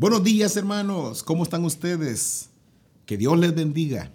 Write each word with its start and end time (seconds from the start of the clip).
Buenos 0.00 0.22
días 0.22 0.56
hermanos, 0.56 1.24
¿cómo 1.24 1.42
están 1.42 1.64
ustedes? 1.64 2.50
Que 3.04 3.16
Dios 3.16 3.36
les 3.36 3.52
bendiga. 3.52 4.12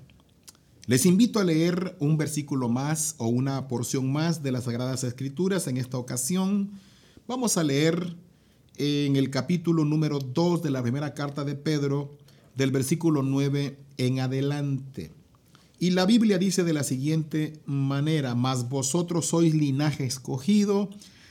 Les 0.86 1.06
invito 1.06 1.42
a 1.42 1.44
leer 1.44 1.98
un 2.00 2.16
versículo 2.18 2.70
más 2.70 3.16
o 3.18 3.28
una 3.28 3.68
porción 3.68 4.10
más 4.10 4.42
de 4.42 4.54
las 4.54 4.64
Sagradas 4.64 5.04
Escrituras. 5.04 5.68
En 5.68 5.76
esta 5.76 5.98
ocasión 5.98 6.72
vamos 7.28 7.58
a 7.58 7.66
leer 7.66 8.16
en 8.78 9.18
el 9.18 9.30
capítulo 9.30 9.84
número 9.84 10.20
2 10.20 10.64
de 10.64 10.72
la 10.72 10.82
primera 10.82 11.14
carta 11.14 11.44
de 11.44 11.56
Pedro, 11.56 12.18
del 12.56 12.72
versículo 12.72 13.22
9 13.22 13.78
en 13.98 14.22
adelante. 14.22 15.12
Y 15.80 15.90
la 15.90 16.06
Biblia 16.06 16.38
dice 16.38 16.64
de 16.64 16.72
la 16.72 16.84
siguiente 16.84 17.60
manera, 17.66 18.36
mas 18.36 18.70
vosotros 18.70 19.26
sois 19.26 19.54
linaje 19.54 20.06
escogido, 20.06 20.90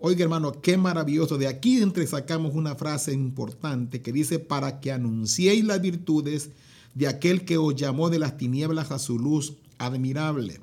Oiga 0.00 0.22
hermano, 0.22 0.60
qué 0.60 0.76
maravilloso. 0.76 1.38
De 1.38 1.48
aquí 1.48 1.82
entre 1.82 2.06
sacamos 2.06 2.54
una 2.54 2.76
frase 2.76 3.12
importante 3.12 4.00
que 4.00 4.12
dice, 4.12 4.38
para 4.38 4.80
que 4.80 4.92
anunciéis 4.92 5.64
las 5.64 5.80
virtudes 5.80 6.50
de 6.94 7.08
aquel 7.08 7.44
que 7.44 7.58
os 7.58 7.74
llamó 7.74 8.08
de 8.08 8.20
las 8.20 8.36
tinieblas 8.36 8.92
a 8.92 8.98
su 8.98 9.18
luz 9.18 9.54
admirable. 9.78 10.60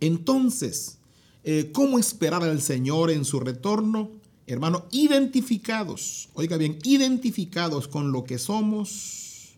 Entonces, 0.00 0.98
eh, 1.42 1.70
¿cómo 1.72 1.98
esperar 1.98 2.44
al 2.44 2.60
Señor 2.60 3.10
en 3.10 3.24
su 3.24 3.40
retorno? 3.40 4.10
Hermano, 4.46 4.86
identificados, 4.92 6.28
oiga 6.34 6.56
bien, 6.56 6.78
identificados 6.84 7.88
con 7.88 8.12
lo 8.12 8.24
que 8.24 8.38
somos 8.38 9.54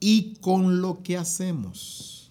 y 0.00 0.34
con 0.40 0.80
lo 0.80 1.02
que 1.02 1.16
hacemos 1.16 2.30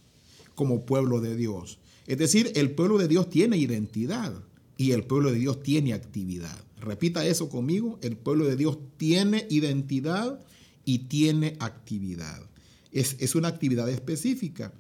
como 0.56 0.86
pueblo 0.86 1.20
de 1.20 1.36
Dios. 1.36 1.80
Es 2.08 2.18
decir, 2.18 2.52
el 2.56 2.72
pueblo 2.72 2.98
de 2.98 3.08
Dios 3.08 3.30
tiene 3.30 3.58
identidad 3.58 4.34
y 4.78 4.92
el 4.92 5.04
pueblo 5.04 5.32
de 5.32 5.40
Dios 5.40 5.62
tiene 5.62 5.94
actividad. 5.94 6.58
Repita 6.80 7.26
eso 7.26 7.50
conmigo, 7.50 8.00
el 8.02 8.18
pueblo 8.18 8.46
de 8.46 8.56
Dios 8.56 8.78
tiene 8.98 9.48
identidad 9.50 10.40
y 10.86 11.00
tiene 11.00 11.56
actividad. 11.60 12.42
Es, 12.92 13.36
una 13.36 13.48
actividad 13.48 13.90
específica. 13.90 14.72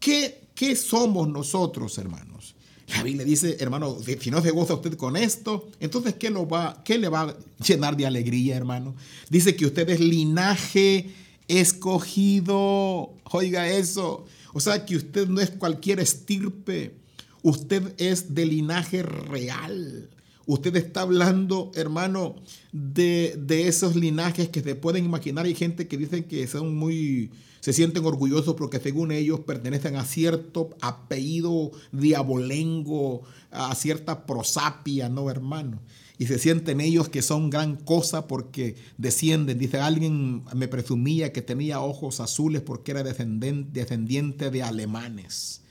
¿Qué, 0.00 0.40
¿Qué 0.54 0.74
somos 0.74 1.28
nosotros, 1.28 1.96
hermanos? 1.98 2.54
La 2.88 3.04
Biblia 3.04 3.24
dice, 3.24 3.56
hermano, 3.60 3.96
si 4.20 4.30
no 4.30 4.42
se 4.42 4.50
goza 4.50 4.74
usted 4.74 4.94
con 4.94 5.16
esto, 5.16 5.68
entonces 5.78 6.14
¿qué, 6.14 6.30
lo 6.30 6.48
va, 6.48 6.82
¿qué 6.84 6.98
le 6.98 7.08
va 7.08 7.22
a 7.22 7.36
llenar 7.64 7.96
de 7.96 8.06
alegría, 8.06 8.56
hermano? 8.56 8.96
Dice 9.28 9.54
que 9.54 9.66
usted 9.66 9.88
es 9.90 10.00
linaje 10.00 11.10
escogido. 11.46 13.12
Oiga 13.24 13.68
eso. 13.68 14.24
O 14.52 14.60
sea 14.60 14.84
que 14.84 14.96
usted 14.96 15.28
no 15.28 15.40
es 15.40 15.50
cualquier 15.50 16.00
estirpe. 16.00 16.99
Usted 17.42 17.94
es 17.98 18.34
de 18.34 18.46
linaje 18.46 19.02
real. 19.02 20.10
Usted 20.46 20.74
está 20.76 21.02
hablando, 21.02 21.70
hermano, 21.74 22.34
de, 22.72 23.38
esos 23.48 23.94
linajes 23.94 24.48
que 24.48 24.62
se 24.62 24.74
pueden 24.74 25.04
imaginar. 25.04 25.46
Hay 25.46 25.54
gente 25.54 25.86
que 25.86 25.96
dicen 25.96 26.24
que 26.24 26.46
son 26.46 26.76
muy, 26.76 27.30
se 27.60 27.72
sienten 27.72 28.04
orgullosos 28.04 28.56
porque 28.56 28.80
según 28.80 29.12
ellos 29.12 29.40
pertenecen 29.40 29.96
a 29.96 30.04
cierto 30.04 30.70
apellido 30.80 31.70
diabolengo, 31.92 33.22
a 33.50 33.74
cierta 33.74 34.26
prosapia, 34.26 35.08
¿no, 35.08 35.30
hermano? 35.30 35.80
Y 36.18 36.26
se 36.26 36.38
sienten 36.38 36.80
ellos 36.80 37.08
que 37.08 37.22
son 37.22 37.48
gran 37.48 37.76
cosa 37.76 38.26
porque 38.26 38.74
descienden. 38.98 39.58
Dice, 39.58 39.78
alguien 39.78 40.42
me 40.54 40.68
presumía 40.68 41.32
que 41.32 41.42
tenía 41.42 41.80
ojos 41.80 42.20
azules 42.20 42.60
porque 42.60 42.90
era 42.90 43.02
descendiente 43.02 44.50
de 44.50 44.62
alemanes. 44.62 45.62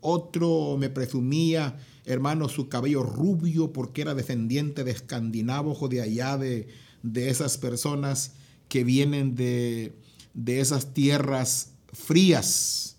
Otro 0.00 0.76
me 0.78 0.90
presumía, 0.90 1.78
hermano, 2.04 2.48
su 2.48 2.68
cabello 2.68 3.02
rubio 3.02 3.72
porque 3.72 4.02
era 4.02 4.14
descendiente 4.14 4.84
de 4.84 4.92
escandinavos 4.92 5.78
o 5.80 5.88
de 5.88 6.00
allá, 6.00 6.36
de, 6.36 6.68
de 7.02 7.30
esas 7.30 7.58
personas 7.58 8.32
que 8.68 8.84
vienen 8.84 9.34
de, 9.34 9.92
de 10.34 10.60
esas 10.60 10.94
tierras 10.94 11.72
frías. 11.92 12.96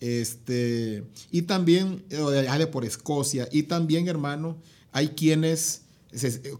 Este, 0.00 1.04
y 1.30 1.42
también, 1.42 2.04
de 2.08 2.66
por 2.66 2.84
Escocia, 2.84 3.48
y 3.50 3.64
también, 3.64 4.08
hermano, 4.08 4.58
hay 4.92 5.08
quienes, 5.08 5.82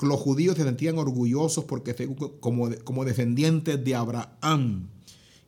los 0.01 0.21
judíos 0.21 0.57
se 0.57 0.65
sentían 0.65 0.99
orgullosos 0.99 1.65
porque 1.65 1.95
como, 2.41 2.71
como 2.85 3.05
descendientes 3.05 3.83
de 3.85 3.95
Abraham. 3.95 4.89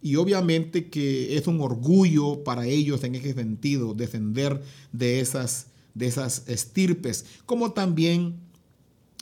Y 0.00 0.16
obviamente 0.16 0.88
que 0.88 1.36
es 1.36 1.46
un 1.46 1.60
orgullo 1.60 2.44
para 2.44 2.66
ellos 2.66 3.02
en 3.04 3.14
ese 3.14 3.34
sentido 3.34 3.94
defender 3.94 4.62
de 4.92 5.20
esas, 5.20 5.66
de 5.94 6.06
esas 6.06 6.44
estirpes, 6.48 7.24
como 7.46 7.72
también 7.72 8.36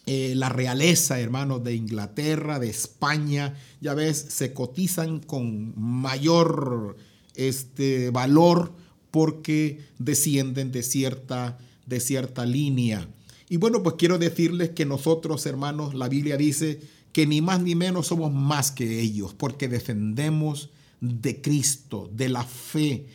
eh, 0.08 0.34
la 0.36 0.48
realeza, 0.48 1.18
hermanos, 1.18 1.64
de 1.64 1.74
Inglaterra, 1.74 2.60
de 2.60 2.68
España, 2.68 3.54
ya 3.80 3.94
ves, 3.94 4.16
se 4.28 4.52
cotizan 4.52 5.18
con 5.18 5.72
mayor 5.76 6.96
este, 7.34 8.10
valor 8.10 8.72
porque 9.10 9.80
descienden 9.98 10.70
de 10.70 10.84
cierta, 10.84 11.58
de 11.86 11.98
cierta 11.98 12.46
línea. 12.46 13.08
Y 13.48 13.56
bueno, 13.56 13.82
pues 13.82 13.96
quiero 13.96 14.18
decirles 14.18 14.70
que 14.70 14.84
nosotros, 14.84 15.44
hermanos, 15.46 15.94
la 15.94 16.08
Biblia 16.08 16.36
dice 16.36 16.80
que 17.16 17.26
ni 17.26 17.40
más 17.40 17.62
ni 17.62 17.74
menos 17.74 18.08
somos 18.08 18.30
más 18.30 18.70
que 18.70 19.00
ellos, 19.00 19.32
porque 19.32 19.68
defendemos 19.68 20.68
de 21.00 21.40
Cristo, 21.40 22.10
de 22.12 22.28
la 22.28 22.44
fe. 22.44 23.06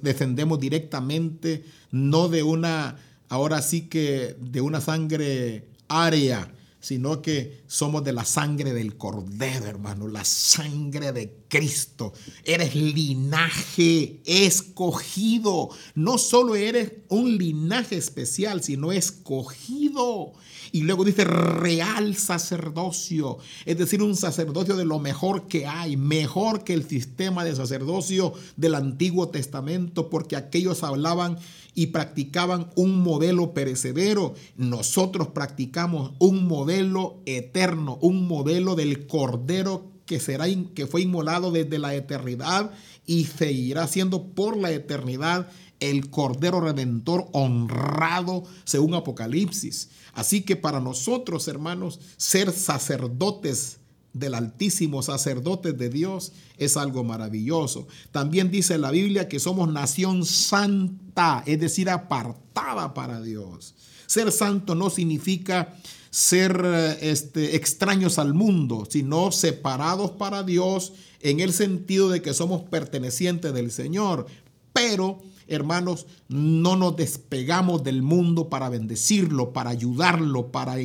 Defendemos 0.00 0.60
directamente, 0.60 1.64
no 1.90 2.28
de 2.28 2.44
una, 2.44 2.98
ahora 3.28 3.60
sí 3.60 3.88
que 3.88 4.36
de 4.40 4.60
una 4.60 4.80
sangre 4.80 5.64
área, 5.88 6.54
sino 6.78 7.20
que 7.20 7.64
somos 7.66 8.04
de 8.04 8.12
la 8.12 8.24
sangre 8.24 8.72
del 8.72 8.96
Cordero, 8.96 9.66
hermano, 9.66 10.06
la 10.06 10.24
sangre 10.24 11.10
de 11.10 11.34
Cristo. 11.48 12.12
Eres 12.44 12.74
linaje 12.74 14.20
escogido. 14.24 15.70
No 15.94 16.18
solo 16.18 16.54
eres 16.56 16.92
un 17.08 17.36
linaje 17.38 17.96
especial, 17.96 18.62
sino 18.62 18.92
escogido. 18.92 20.32
Y 20.72 20.82
luego 20.82 21.04
dice 21.04 21.24
real 21.24 22.14
sacerdocio, 22.14 23.38
es 23.64 23.78
decir, 23.78 24.02
un 24.02 24.16
sacerdocio 24.16 24.76
de 24.76 24.84
lo 24.84 24.98
mejor 24.98 25.48
que 25.48 25.66
hay, 25.66 25.96
mejor 25.96 26.62
que 26.62 26.74
el 26.74 26.86
sistema 26.86 27.44
de 27.44 27.56
sacerdocio 27.56 28.34
del 28.56 28.74
Antiguo 28.74 29.28
Testamento, 29.28 30.10
porque 30.10 30.36
aquellos 30.36 30.82
hablaban 30.82 31.38
y 31.74 31.86
practicaban 31.86 32.70
un 32.74 33.02
modelo 33.02 33.54
perecedero. 33.54 34.34
Nosotros 34.56 35.28
practicamos 35.28 36.12
un 36.18 36.46
modelo 36.46 37.22
eterno, 37.24 37.98
un 38.02 38.26
modelo 38.26 38.74
del 38.74 39.06
Cordero 39.06 39.97
que, 40.08 40.18
será, 40.18 40.46
que 40.74 40.86
fue 40.86 41.02
inmolado 41.02 41.52
desde 41.52 41.78
la 41.78 41.94
eternidad 41.94 42.72
y 43.06 43.26
seguirá 43.26 43.86
siendo 43.86 44.24
por 44.24 44.56
la 44.56 44.72
eternidad 44.72 45.48
el 45.78 46.10
Cordero 46.10 46.60
Redentor 46.60 47.28
honrado 47.32 48.42
según 48.64 48.94
Apocalipsis. 48.94 49.90
Así 50.14 50.42
que 50.42 50.56
para 50.56 50.80
nosotros, 50.80 51.46
hermanos, 51.46 52.00
ser 52.16 52.50
sacerdotes 52.50 53.78
del 54.14 54.34
Altísimo, 54.34 55.02
sacerdotes 55.02 55.76
de 55.76 55.90
Dios, 55.90 56.32
es 56.56 56.76
algo 56.78 57.04
maravilloso. 57.04 57.86
También 58.10 58.50
dice 58.50 58.78
la 58.78 58.90
Biblia 58.90 59.28
que 59.28 59.38
somos 59.38 59.70
nación 59.70 60.24
santa, 60.24 61.44
es 61.46 61.60
decir, 61.60 61.90
apartada 61.90 62.94
para 62.94 63.20
Dios. 63.20 63.74
Ser 64.08 64.32
santo 64.32 64.74
no 64.74 64.88
significa 64.88 65.76
ser 66.10 66.64
este, 67.02 67.56
extraños 67.56 68.18
al 68.18 68.32
mundo, 68.32 68.88
sino 68.90 69.30
separados 69.32 70.12
para 70.12 70.42
Dios 70.42 70.94
en 71.20 71.40
el 71.40 71.52
sentido 71.52 72.08
de 72.08 72.22
que 72.22 72.32
somos 72.32 72.62
pertenecientes 72.62 73.52
del 73.52 73.70
Señor. 73.70 74.26
Pero 74.72 75.20
hermanos, 75.46 76.06
no 76.28 76.76
nos 76.76 76.96
despegamos 76.96 77.84
del 77.84 78.02
mundo 78.02 78.48
para 78.48 78.70
bendecirlo, 78.70 79.52
para 79.52 79.70
ayudarlo, 79.70 80.52
para 80.52 80.80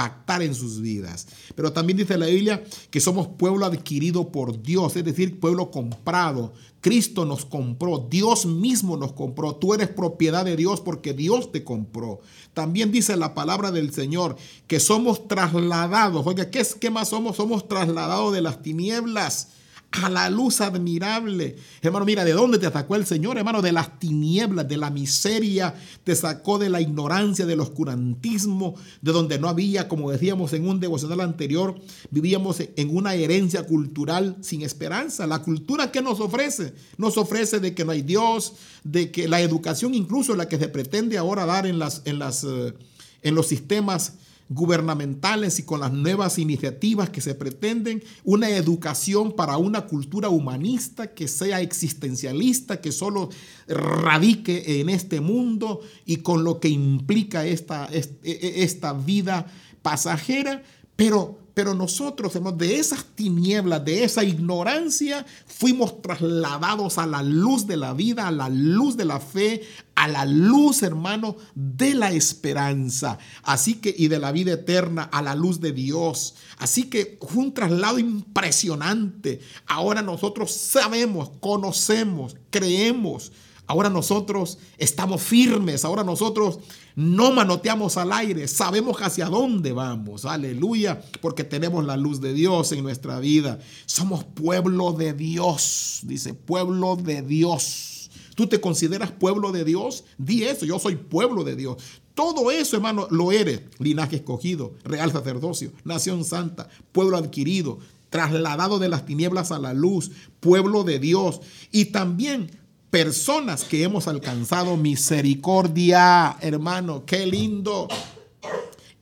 impactar 0.00 0.42
en 0.42 0.54
sus 0.54 0.80
vidas. 0.80 1.26
Pero 1.54 1.72
también 1.72 1.98
dice 1.98 2.16
la 2.16 2.26
Biblia 2.26 2.64
que 2.90 3.00
somos 3.00 3.28
pueblo 3.28 3.66
adquirido 3.66 4.32
por 4.32 4.62
Dios, 4.62 4.96
es 4.96 5.04
decir, 5.04 5.38
pueblo 5.38 5.70
comprado. 5.70 6.52
Cristo 6.80 7.26
nos 7.26 7.44
compró, 7.44 8.06
Dios 8.10 8.46
mismo 8.46 8.96
nos 8.96 9.12
compró. 9.12 9.56
Tú 9.56 9.74
eres 9.74 9.88
propiedad 9.88 10.46
de 10.46 10.56
Dios 10.56 10.80
porque 10.80 11.12
Dios 11.12 11.52
te 11.52 11.62
compró. 11.62 12.20
También 12.54 12.90
dice 12.90 13.16
la 13.16 13.34
palabra 13.34 13.70
del 13.70 13.92
Señor 13.92 14.36
que 14.66 14.80
somos 14.80 15.28
trasladados. 15.28 16.26
Oiga, 16.26 16.50
¿qué, 16.50 16.60
es, 16.60 16.74
qué 16.74 16.88
más 16.88 17.10
somos? 17.10 17.36
Somos 17.36 17.68
trasladados 17.68 18.32
de 18.32 18.40
las 18.40 18.62
tinieblas 18.62 19.48
a 19.92 20.08
la 20.08 20.30
luz 20.30 20.60
admirable. 20.60 21.56
Hermano, 21.82 22.04
mira, 22.04 22.24
¿de 22.24 22.32
dónde 22.32 22.58
te 22.58 22.66
atacó 22.66 22.94
el 22.94 23.06
Señor? 23.06 23.38
Hermano, 23.38 23.60
de 23.60 23.72
las 23.72 23.98
tinieblas, 23.98 24.68
de 24.68 24.76
la 24.76 24.90
miseria, 24.90 25.74
te 26.04 26.14
sacó 26.14 26.58
de 26.58 26.70
la 26.70 26.80
ignorancia, 26.80 27.44
del 27.44 27.60
oscurantismo, 27.60 28.76
de 29.02 29.12
donde 29.12 29.38
no 29.38 29.48
había, 29.48 29.88
como 29.88 30.10
decíamos 30.10 30.52
en 30.52 30.68
un 30.68 30.78
devocional 30.78 31.20
anterior, 31.20 31.80
vivíamos 32.10 32.60
en 32.60 32.96
una 32.96 33.14
herencia 33.14 33.64
cultural 33.64 34.36
sin 34.40 34.62
esperanza. 34.62 35.26
La 35.26 35.42
cultura 35.42 35.90
que 35.90 36.02
nos 36.02 36.20
ofrece, 36.20 36.72
nos 36.96 37.18
ofrece 37.18 37.58
de 37.58 37.74
que 37.74 37.84
no 37.84 37.90
hay 37.90 38.02
Dios, 38.02 38.54
de 38.84 39.10
que 39.10 39.26
la 39.26 39.40
educación 39.40 39.94
incluso 39.94 40.36
la 40.36 40.48
que 40.48 40.58
se 40.58 40.68
pretende 40.68 41.18
ahora 41.18 41.46
dar 41.46 41.66
en, 41.66 41.80
las, 41.80 42.02
en, 42.04 42.20
las, 42.20 42.44
eh, 42.44 42.74
en 43.22 43.34
los 43.34 43.48
sistemas 43.48 44.14
gubernamentales 44.50 45.60
y 45.60 45.62
con 45.62 45.80
las 45.80 45.92
nuevas 45.92 46.38
iniciativas 46.38 47.08
que 47.08 47.20
se 47.20 47.36
pretenden, 47.36 48.02
una 48.24 48.50
educación 48.50 49.32
para 49.32 49.56
una 49.56 49.86
cultura 49.86 50.28
humanista 50.28 51.14
que 51.14 51.28
sea 51.28 51.60
existencialista, 51.60 52.80
que 52.80 52.90
solo 52.90 53.30
radique 53.68 54.80
en 54.80 54.88
este 54.88 55.20
mundo 55.20 55.80
y 56.04 56.16
con 56.16 56.42
lo 56.42 56.58
que 56.58 56.68
implica 56.68 57.46
esta, 57.46 57.88
e, 57.92 58.00
e, 58.24 58.64
esta 58.64 58.92
vida 58.92 59.46
pasajera, 59.82 60.64
pero 60.96 61.38
pero 61.60 61.74
nosotros, 61.74 62.32
de 62.56 62.76
esas 62.78 63.04
tinieblas, 63.04 63.84
de 63.84 64.02
esa 64.02 64.24
ignorancia, 64.24 65.26
fuimos 65.46 66.00
trasladados 66.00 66.96
a 66.96 67.06
la 67.06 67.22
luz 67.22 67.66
de 67.66 67.76
la 67.76 67.92
vida, 67.92 68.28
a 68.28 68.30
la 68.30 68.48
luz 68.48 68.96
de 68.96 69.04
la 69.04 69.20
fe, 69.20 69.60
a 69.94 70.08
la 70.08 70.24
luz, 70.24 70.82
hermano, 70.82 71.36
de 71.54 71.92
la 71.92 72.12
esperanza. 72.12 73.18
Así 73.42 73.74
que, 73.74 73.94
y 73.94 74.08
de 74.08 74.18
la 74.18 74.32
vida 74.32 74.52
eterna, 74.52 75.02
a 75.02 75.20
la 75.20 75.34
luz 75.34 75.60
de 75.60 75.72
Dios. 75.72 76.34
Así 76.56 76.84
que 76.84 77.18
fue 77.28 77.42
un 77.42 77.52
traslado 77.52 77.98
impresionante. 77.98 79.40
Ahora 79.66 80.00
nosotros 80.00 80.52
sabemos, 80.52 81.30
conocemos, 81.40 82.36
creemos 82.48 83.32
Ahora 83.70 83.88
nosotros 83.88 84.58
estamos 84.78 85.22
firmes, 85.22 85.84
ahora 85.84 86.02
nosotros 86.02 86.58
no 86.96 87.30
manoteamos 87.30 87.96
al 87.98 88.10
aire, 88.10 88.48
sabemos 88.48 88.96
hacia 89.00 89.26
dónde 89.26 89.70
vamos, 89.70 90.24
aleluya, 90.24 91.00
porque 91.20 91.44
tenemos 91.44 91.84
la 91.84 91.96
luz 91.96 92.20
de 92.20 92.34
Dios 92.34 92.72
en 92.72 92.82
nuestra 92.82 93.20
vida. 93.20 93.60
Somos 93.86 94.24
pueblo 94.24 94.90
de 94.90 95.12
Dios, 95.12 96.00
dice, 96.02 96.34
pueblo 96.34 96.96
de 96.96 97.22
Dios. 97.22 98.10
¿Tú 98.34 98.48
te 98.48 98.60
consideras 98.60 99.12
pueblo 99.12 99.52
de 99.52 99.64
Dios? 99.64 100.02
Di 100.18 100.42
eso, 100.42 100.66
yo 100.66 100.80
soy 100.80 100.96
pueblo 100.96 101.44
de 101.44 101.54
Dios. 101.54 101.76
Todo 102.14 102.50
eso, 102.50 102.74
hermano, 102.74 103.06
lo 103.08 103.30
eres. 103.30 103.62
Linaje 103.78 104.16
escogido, 104.16 104.74
real 104.82 105.12
sacerdocio, 105.12 105.70
nación 105.84 106.24
santa, 106.24 106.68
pueblo 106.90 107.16
adquirido, 107.16 107.78
trasladado 108.08 108.80
de 108.80 108.88
las 108.88 109.06
tinieblas 109.06 109.52
a 109.52 109.60
la 109.60 109.74
luz, 109.74 110.10
pueblo 110.40 110.82
de 110.82 110.98
Dios. 110.98 111.40
Y 111.70 111.84
también 111.84 112.58
personas 112.90 113.64
que 113.64 113.82
hemos 113.84 114.08
alcanzado 114.08 114.76
misericordia, 114.76 116.36
hermano, 116.40 117.04
qué 117.06 117.26
lindo. 117.26 117.88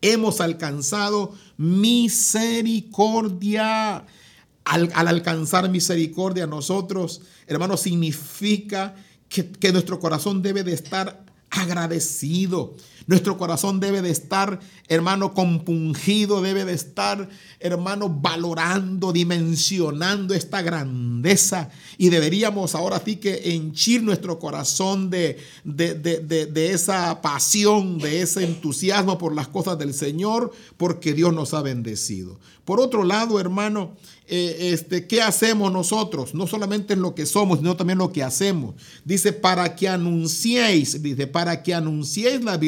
Hemos 0.00 0.40
alcanzado 0.40 1.35
misericordia. 1.56 4.06
Al, 4.64 4.93
alcanzar 4.94 5.69
misericordia 5.70 6.46
nosotros, 6.46 7.23
hermano, 7.46 7.76
significa 7.79 8.94
que, 9.29 9.50
que 9.50 9.73
nuestro 9.73 9.99
corazón 9.99 10.43
debe 10.43 10.62
de 10.62 10.75
estar 10.75 11.25
agradecido. 11.50 12.76
Nuestro 13.08 13.38
corazón 13.38 13.81
debe 13.81 14.02
de 14.02 14.10
estar, 14.10 14.60
hermano, 14.87 15.32
compungido, 15.32 16.43
debe 16.43 16.66
de 16.66 16.75
estar, 16.75 17.31
hermano, 17.58 18.10
valorando, 18.10 19.14
dimensionando 19.14 20.34
esta 20.34 20.60
grandeza. 20.60 21.70
Y 21.96 22.10
deberíamos 22.10 22.75
ahora 22.75 23.00
sí 23.02 23.16
que 23.16 23.55
henchir 23.55 24.02
nuestro 24.02 24.38
corazón 24.38 25.08
de, 25.08 25.38
de, 25.64 25.94
de 25.94 26.70
esa 26.70 27.22
pasión, 27.22 27.96
de 27.96 28.20
ese 28.20 28.44
entusiasmo 28.44 29.16
por 29.16 29.34
las 29.34 29.49
cosas 29.49 29.78
del 29.78 29.94
Señor, 29.94 30.52
porque 30.76 31.14
Dios 31.14 31.32
nos 31.32 31.54
ha 31.54 31.62
bendecido. 31.62 32.38
Por 32.69 32.78
otro 32.78 33.02
lado, 33.02 33.40
hermano, 33.40 33.96
eh, 34.26 34.72
este, 34.75 35.06
¿qué 35.06 35.22
hacemos 35.22 35.72
nosotros? 35.72 36.34
No 36.34 36.46
solamente 36.46 36.93
en 36.93 37.00
lo 37.00 37.14
que 37.14 37.25
somos, 37.25 37.61
sino 37.61 37.78
también 37.78 37.99
lo 37.99 38.12
que 38.12 38.22
hacemos. 38.22 38.75
Dice, 39.02 39.32
para 39.32 39.75
que 39.75 39.88
anunciéis, 39.88 41.02
dice, 41.02 41.26
para 41.26 41.62
que 41.62 41.72
anunciéis 41.72 42.44
las 42.44 42.61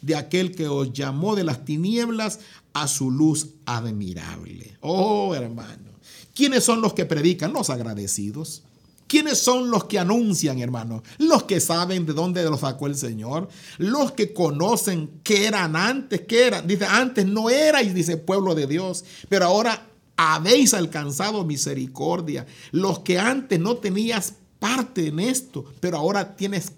de 0.00 0.14
aquel 0.14 0.54
que 0.54 0.68
os 0.68 0.92
llamó 0.92 1.34
de 1.34 1.44
las 1.44 1.64
tinieblas 1.64 2.40
a 2.72 2.88
su 2.88 3.10
luz 3.10 3.48
admirable. 3.66 4.76
Oh, 4.80 5.34
hermano. 5.34 5.92
¿Quiénes 6.34 6.64
son 6.64 6.80
los 6.80 6.94
que 6.94 7.04
predican? 7.04 7.52
Los 7.52 7.70
agradecidos. 7.70 8.62
¿Quiénes 9.06 9.38
son 9.38 9.70
los 9.70 9.84
que 9.84 9.98
anuncian, 9.98 10.58
hermano? 10.60 11.02
Los 11.18 11.42
que 11.42 11.60
saben 11.60 12.06
de 12.06 12.14
dónde 12.14 12.42
los 12.44 12.60
sacó 12.60 12.86
el 12.86 12.96
Señor. 12.96 13.48
Los 13.76 14.12
que 14.12 14.32
conocen 14.32 15.20
qué 15.22 15.46
eran 15.46 15.76
antes, 15.76 16.22
qué 16.22 16.46
eran. 16.46 16.66
Dice, 16.66 16.86
antes 16.86 17.26
no 17.26 17.50
erais, 17.50 17.94
dice 17.94 18.16
pueblo 18.16 18.54
de 18.54 18.66
Dios, 18.66 19.04
pero 19.28 19.44
ahora 19.44 19.86
habéis 20.16 20.72
alcanzado 20.72 21.44
misericordia. 21.44 22.46
Los 22.70 23.00
que 23.00 23.18
antes 23.18 23.60
no 23.60 23.76
tenías 23.76 24.34
parte 24.58 25.08
en 25.08 25.20
esto, 25.20 25.64
pero 25.80 25.98
ahora 25.98 26.34
tienes 26.34 26.72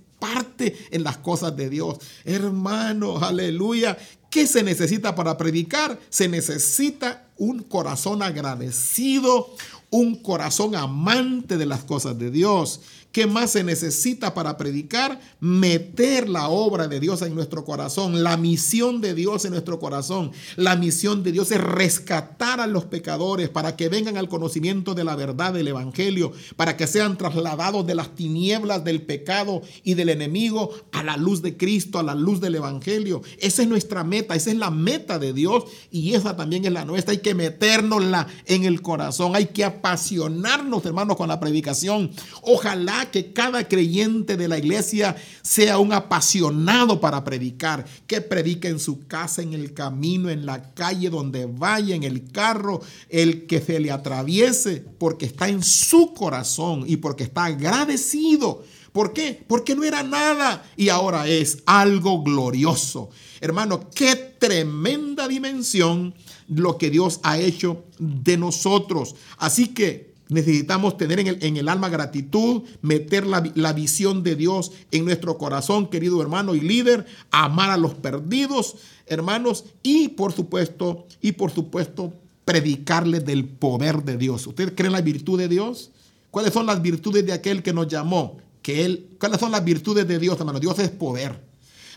en 0.59 1.05
las 1.05 1.19
cosas 1.19 1.57
de 1.57 1.71
Dios. 1.71 1.99
Hermano, 2.25 3.19
aleluya. 3.19 3.97
¿Qué 4.31 4.47
se 4.47 4.63
necesita 4.63 5.15
para 5.15 5.37
predicar? 5.37 5.99
Se 6.11 6.29
necesita 6.29 7.29
un 7.37 7.63
corazón 7.63 8.23
agradecido, 8.23 9.55
un 9.91 10.17
corazón 10.17 10.75
amante 10.75 11.57
de 11.57 11.67
las 11.67 11.85
cosas 11.85 12.19
de 12.19 12.31
Dios. 12.31 12.81
¿Qué 13.15 13.29
más 13.29 13.53
se 13.53 13.63
necesita 13.63 14.35
para 14.35 14.57
predicar? 14.57 15.21
Meter 15.39 16.29
la 16.29 16.49
obra 16.49 16.89
de 16.89 16.99
Dios 16.99 17.23
en 17.23 17.33
nuestro 17.33 17.65
corazón, 17.65 18.25
la 18.25 18.37
misión 18.37 19.01
de 19.01 19.15
Dios 19.15 19.45
en 19.45 19.53
nuestro 19.53 19.79
corazón. 19.79 20.33
La 20.57 20.75
misión 20.75 21.23
de 21.23 21.31
Dios 21.31 21.53
es 21.53 21.61
rescatar 21.61 22.59
a 22.59 22.67
los 22.67 22.87
pecadores 22.87 23.51
para 23.51 23.77
que 23.77 23.89
vengan 23.89 24.17
al 24.17 24.29
conocimiento 24.29 24.95
de 24.95 25.05
la 25.05 25.15
verdad 25.15 25.53
del 25.53 25.69
Evangelio, 25.69 26.33
para 26.57 26.77
que 26.77 26.89
sean 26.89 27.17
trasladados 27.17 27.87
de 27.87 27.95
las 27.95 28.17
tinieblas 28.17 28.83
del 28.83 29.03
pecado 29.03 29.63
y 29.85 29.95
del 29.95 30.09
enemigo 30.09 30.73
a 30.91 31.05
la 31.05 31.17
luz 31.17 31.41
de 31.41 31.57
Cristo, 31.57 32.01
a 32.01 32.03
la 32.03 32.17
luz 32.17 32.41
del 32.41 32.57
Evangelio. 32.57 33.23
Esa 33.39 33.63
es 33.63 33.69
nuestra 33.69 34.03
meta, 34.03 34.35
esa 34.35 34.51
es 34.51 34.57
la 34.57 34.73
meta 34.73 35.21
de 35.21 35.33
Dios 35.33 35.67
y 35.93 36.15
esa 36.15 36.35
también 36.35 36.65
es 36.65 36.73
la 36.73 36.85
nuestra. 36.85 37.13
Hay 37.13 37.19
que 37.19 37.35
metérnosla 37.35 38.27
en 38.47 38.65
el 38.65 38.83
corazón, 38.83 39.37
hay 39.37 39.47
que 39.47 39.65
apasionarnos, 39.65 40.85
hermanos, 40.85 41.17
con 41.17 41.29
la 41.29 41.39
predicación. 41.39 42.11
Ojalá 42.43 43.04
que 43.11 43.33
cada 43.33 43.67
creyente 43.69 44.37
de 44.37 44.49
la 44.49 44.59
iglesia 44.59 45.17
sea 45.43 45.79
un 45.79 45.93
apasionado 45.93 47.01
para 47.01 47.25
predicar, 47.25 47.85
que 48.07 48.21
predique 48.21 48.69
en 48.69 48.79
su 48.79 49.07
casa, 49.07 49.43
en 49.43 49.55
el 49.55 49.75
camino, 49.75 50.31
en 50.31 50.47
la 50.47 50.75
calle, 50.75 51.11
donde 51.11 51.47
vaya, 51.47 51.95
en 51.95 52.03
el 52.03 52.31
carro, 52.31 52.81
el 53.09 53.47
que 53.47 53.61
se 53.61 53.81
le 53.81 53.91
atraviese, 53.91 54.85
porque 54.99 55.27
está 55.27 55.49
en 55.49 55.63
su 55.63 56.13
corazón 56.15 56.85
y 56.87 56.97
porque 56.97 57.25
está 57.25 57.45
agradecido. 57.47 58.63
¿Por 58.95 59.13
qué? 59.13 59.45
Porque 59.49 59.75
no 59.75 59.83
era 59.83 60.05
nada 60.05 60.65
y 60.77 60.89
ahora 60.89 61.27
es 61.27 61.59
algo 61.67 62.23
glorioso. 62.23 63.11
Hermano, 63.41 63.91
qué 63.93 64.15
tremenda 64.15 65.27
dimensión 65.27 66.15
lo 66.47 66.79
que 66.79 66.91
Dios 66.91 67.19
ha 67.25 67.39
hecho 67.39 67.85
de 67.99 68.37
nosotros. 68.37 69.17
Así 69.37 69.69
que 69.69 70.14
Necesitamos 70.29 70.97
tener 70.97 71.21
en 71.21 71.57
el, 71.57 71.69
alma 71.69 71.91
gratitud, 71.91 72.63
meter 72.81 73.27
la, 73.27 73.43
la, 73.55 73.73
visión 73.75 74.23
de 74.23 74.37
Dios 74.37 74.73
en 74.91 75.05
nuestro 75.05 75.37
corazón, 75.37 75.89
querido 75.89 76.23
hermano 76.23 76.55
y 76.55 76.61
líder, 76.61 77.05
amar 77.31 77.71
a 77.71 77.77
los 77.77 77.95
perdidos, 77.95 78.77
hermanos, 79.07 79.67
y 79.83 80.09
por 80.09 80.33
supuesto, 80.33 81.07
y 81.21 81.33
por 81.33 81.51
supuesto, 81.51 82.15
predicarles 82.45 83.25
del 83.25 83.45
poder 83.45 84.03
de 84.03 84.17
Dios. 84.17 84.47
¿Ustedes 84.47 84.73
creen 84.75 84.93
la 84.93 85.01
virtud 85.03 85.39
de 85.39 85.49
Dios? 85.49 85.91
¿Cuáles 86.31 86.53
son 86.53 86.67
las 86.67 86.81
virtudes 86.83 87.25
de 87.25 87.33
aquel 87.33 87.63
que 87.63 87.73
nos 87.73 87.89
llamó? 87.89 88.39
Que 88.63 88.85
él, 88.85 89.11
¿Cuáles 89.21 89.41
son 89.41 89.53
las 89.53 89.65
virtudes 89.65 90.09
de 90.09 90.19
Dios, 90.19 90.39
hermano? 90.39 90.59
Dios 90.59 90.79
es 90.79 90.91
poder. 90.91 91.39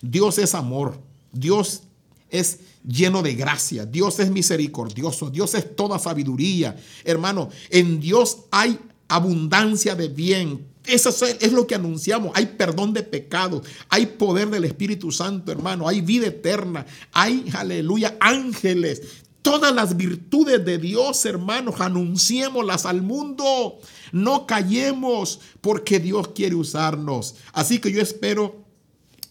Dios 0.01 0.37
es 0.37 0.53
amor. 0.53 0.99
Dios 1.31 1.83
es 2.29 2.59
lleno 2.87 3.21
de 3.21 3.35
gracia. 3.35 3.85
Dios 3.85 4.19
es 4.19 4.29
misericordioso. 4.29 5.29
Dios 5.29 5.53
es 5.55 5.75
toda 5.75 5.99
sabiduría. 5.99 6.75
Hermano, 7.03 7.49
en 7.69 7.99
Dios 7.99 8.39
hay 8.51 8.79
abundancia 9.07 9.95
de 9.95 10.07
bien. 10.07 10.65
Eso 10.85 11.09
es 11.25 11.51
lo 11.51 11.67
que 11.67 11.75
anunciamos. 11.75 12.31
Hay 12.35 12.45
perdón 12.45 12.93
de 12.93 13.03
pecados. 13.03 13.67
Hay 13.89 14.05
poder 14.05 14.49
del 14.49 14.63
Espíritu 14.63 15.11
Santo, 15.11 15.51
hermano. 15.51 15.87
Hay 15.87 16.01
vida 16.01 16.27
eterna. 16.27 16.85
Hay, 17.11 17.45
aleluya, 17.53 18.17
ángeles. 18.21 19.01
Todas 19.41 19.73
las 19.73 19.95
virtudes 19.95 20.63
de 20.65 20.77
Dios, 20.77 21.25
hermanos, 21.25 21.75
anunciémoslas 21.79 22.85
al 22.85 23.01
mundo. 23.01 23.79
No 24.11 24.45
callemos 24.45 25.39
porque 25.61 25.99
Dios 25.99 26.29
quiere 26.29 26.55
usarnos. 26.55 27.35
Así 27.53 27.79
que 27.79 27.91
yo 27.91 28.01
espero 28.01 28.66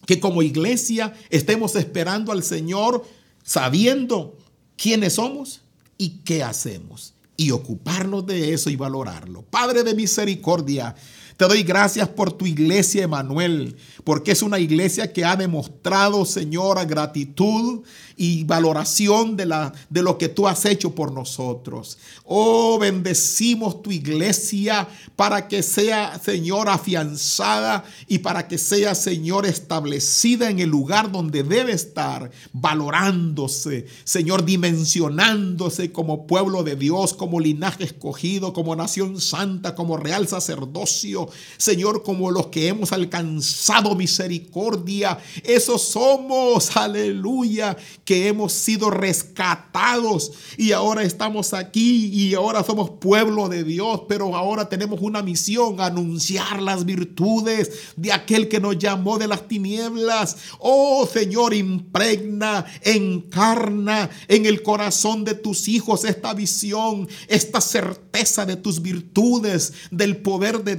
que 0.06 0.20
como 0.20 0.42
iglesia 0.42 1.14
estemos 1.28 1.76
esperando 1.76 2.32
al 2.32 2.42
Señor 2.42 3.04
sabiendo 3.42 4.36
quiénes 4.76 5.14
somos 5.14 5.62
y 5.98 6.20
qué 6.24 6.42
hacemos. 6.42 7.12
y 7.38 7.50
ocuparnos 7.50 8.24
de 8.24 8.54
eso 8.54 8.70
y 8.70 8.76
valorarlo. 8.76 9.42
Padre 9.42 9.82
de 9.82 9.94
misericordia, 9.94 10.94
te 11.36 11.44
doy 11.44 11.62
gracias 11.62 12.08
por 12.08 12.32
tu 12.32 12.46
iglesia, 12.46 13.04
Emanuel, 13.04 13.76
porque 14.04 14.32
es 14.32 14.42
una 14.42 14.58
iglesia 14.58 15.12
que 15.12 15.22
ha 15.22 15.36
demostrado, 15.36 16.24
Señora, 16.24 16.86
gratitud 16.86 17.82
y 18.16 18.44
valoración 18.44 19.36
de, 19.36 19.44
la, 19.44 19.74
de 19.90 20.02
lo 20.02 20.16
que 20.16 20.30
tú 20.30 20.48
has 20.48 20.64
hecho 20.64 20.94
por 20.94 21.12
nosotros. 21.12 21.98
Oh, 22.24 22.78
bendecimos 22.78 23.82
tu 23.82 23.92
iglesia 23.92 24.88
para 25.14 25.46
que 25.46 25.62
sea, 25.62 26.18
Señor, 26.18 26.70
afianzada 26.70 27.84
y 28.08 28.18
para 28.18 28.48
que 28.48 28.56
sea, 28.56 28.94
Señor, 28.94 29.44
establecida 29.44 30.48
en 30.48 30.60
el 30.60 30.70
lugar 30.70 31.12
donde 31.12 31.42
debe 31.42 31.72
estar, 31.72 32.30
valorándose, 32.54 33.86
Señor, 34.04 34.46
dimensionándose 34.46 35.92
como 35.92 36.26
pueblo 36.26 36.62
de 36.62 36.76
Dios, 36.76 37.12
como 37.12 37.40
linaje 37.40 37.84
escogido, 37.84 38.54
como 38.54 38.74
nación 38.74 39.20
santa, 39.20 39.74
como 39.74 39.98
real 39.98 40.26
sacerdocio 40.28 41.25
Señor, 41.56 42.02
como 42.02 42.30
los 42.30 42.48
que 42.48 42.68
hemos 42.68 42.92
alcanzado 42.92 43.94
misericordia. 43.94 45.18
Esos 45.44 45.82
somos, 45.82 46.76
aleluya, 46.76 47.76
que 48.04 48.28
hemos 48.28 48.52
sido 48.52 48.90
rescatados 48.90 50.32
y 50.56 50.72
ahora 50.72 51.02
estamos 51.02 51.52
aquí 51.52 52.06
y 52.06 52.34
ahora 52.34 52.62
somos 52.64 52.90
pueblo 52.90 53.48
de 53.48 53.64
Dios, 53.64 54.02
pero 54.08 54.36
ahora 54.36 54.68
tenemos 54.68 55.00
una 55.00 55.22
misión, 55.22 55.80
anunciar 55.80 56.62
las 56.62 56.84
virtudes 56.84 57.92
de 57.96 58.12
aquel 58.12 58.48
que 58.48 58.60
nos 58.60 58.78
llamó 58.78 59.18
de 59.18 59.28
las 59.28 59.48
tinieblas. 59.48 60.36
Oh 60.58 61.06
Señor, 61.12 61.54
impregna, 61.54 62.64
encarna 62.82 64.10
en 64.28 64.46
el 64.46 64.62
corazón 64.62 65.24
de 65.24 65.34
tus 65.34 65.68
hijos 65.68 66.04
esta 66.04 66.34
visión, 66.34 67.08
esta 67.28 67.60
certeza 67.60 68.46
de 68.46 68.56
tus 68.56 68.82
virtudes, 68.82 69.72
del 69.90 70.16
poder 70.18 70.64
de 70.64 70.76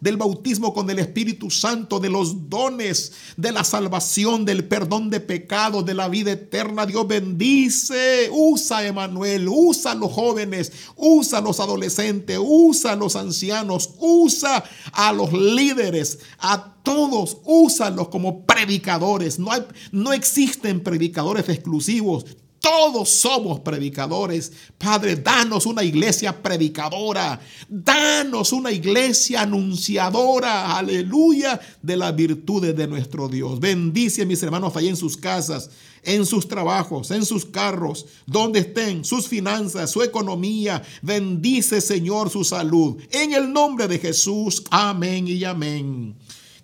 Del 0.00 0.16
bautismo 0.16 0.72
con 0.72 0.88
el 0.90 0.98
Espíritu 0.98 1.50
Santo, 1.50 2.00
de 2.00 2.08
los 2.08 2.48
dones, 2.48 3.12
de 3.36 3.52
la 3.52 3.64
salvación, 3.64 4.44
del 4.44 4.64
perdón 4.64 5.10
de 5.10 5.20
pecados, 5.20 5.84
de 5.84 5.94
la 5.94 6.08
vida 6.08 6.32
eterna. 6.32 6.86
Dios 6.86 7.06
bendice. 7.06 8.28
Usa 8.32 8.86
Emanuel, 8.86 9.48
usa 9.48 9.92
a 9.92 9.94
los 9.94 10.12
jóvenes, 10.12 10.72
usa 10.96 11.38
a 11.38 11.42
los 11.42 11.60
adolescentes, 11.60 12.38
usa 12.40 12.92
a 12.92 12.96
los 12.96 13.16
ancianos, 13.16 13.90
usa 13.98 14.64
a 14.92 15.12
los 15.12 15.32
líderes, 15.32 16.18
a 16.38 16.74
todos, 16.82 17.38
úsalos 17.44 18.08
como 18.08 18.46
predicadores. 18.46 19.38
No, 19.38 19.52
hay, 19.52 19.64
no 19.92 20.12
existen 20.12 20.82
predicadores 20.82 21.48
exclusivos. 21.48 22.24
Todos 22.68 23.08
somos 23.08 23.60
predicadores. 23.60 24.52
Padre, 24.76 25.16
danos 25.16 25.64
una 25.64 25.82
iglesia 25.82 26.42
predicadora. 26.42 27.40
Danos 27.66 28.52
una 28.52 28.70
iglesia 28.70 29.40
anunciadora. 29.40 30.76
Aleluya. 30.76 31.58
De 31.80 31.96
las 31.96 32.14
virtudes 32.14 32.76
de 32.76 32.86
nuestro 32.86 33.26
Dios. 33.26 33.58
Bendice 33.58 34.20
a 34.20 34.26
mis 34.26 34.42
hermanos 34.42 34.76
allá 34.76 34.90
en 34.90 34.98
sus 34.98 35.16
casas, 35.16 35.70
en 36.02 36.26
sus 36.26 36.46
trabajos, 36.46 37.10
en 37.10 37.24
sus 37.24 37.46
carros, 37.46 38.04
donde 38.26 38.60
estén, 38.60 39.02
sus 39.02 39.28
finanzas, 39.28 39.90
su 39.90 40.02
economía. 40.02 40.82
Bendice, 41.00 41.80
Señor, 41.80 42.28
su 42.28 42.44
salud. 42.44 42.98
En 43.10 43.32
el 43.32 43.50
nombre 43.50 43.88
de 43.88 43.98
Jesús. 43.98 44.62
Amén 44.70 45.26
y 45.26 45.42
amén. 45.42 46.14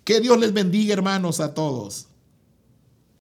Que 0.03 0.21
Dios 0.21 0.39
les 0.39 0.53
bendiga, 0.53 0.93
hermanos, 0.93 1.39
a 1.39 1.55
todos. 1.55 2.05